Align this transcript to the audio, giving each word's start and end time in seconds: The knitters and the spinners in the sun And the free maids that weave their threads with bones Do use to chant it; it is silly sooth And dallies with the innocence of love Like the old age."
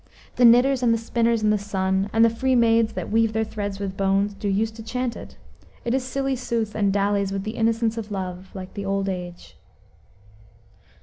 The 0.37 0.45
knitters 0.45 0.81
and 0.81 0.91
the 0.91 0.97
spinners 0.97 1.43
in 1.43 1.51
the 1.51 1.59
sun 1.59 2.09
And 2.11 2.25
the 2.25 2.29
free 2.31 2.55
maids 2.55 2.93
that 2.93 3.11
weave 3.11 3.33
their 3.33 3.43
threads 3.43 3.79
with 3.79 3.95
bones 3.97 4.33
Do 4.33 4.47
use 4.47 4.71
to 4.71 4.81
chant 4.81 5.15
it; 5.15 5.37
it 5.85 5.93
is 5.93 6.03
silly 6.03 6.35
sooth 6.35 6.73
And 6.73 6.91
dallies 6.91 7.31
with 7.31 7.43
the 7.43 7.51
innocence 7.55 7.99
of 7.99 8.09
love 8.09 8.49
Like 8.55 8.73
the 8.73 8.83
old 8.83 9.07
age." 9.09 9.57